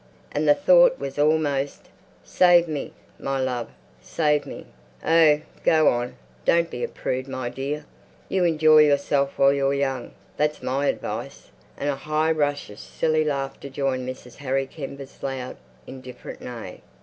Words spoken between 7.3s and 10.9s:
dear. You enjoy yourself while you're young. That's my